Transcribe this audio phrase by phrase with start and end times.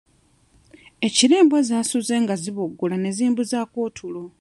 [1.05, 4.23] Ekiro embwa zaasuze nga ziboggola ne zimbuzaako otulo.